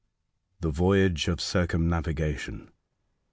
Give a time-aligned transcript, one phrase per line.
[0.61, 2.71] THE VOYAGE OF CIRCUMNAVIGATION.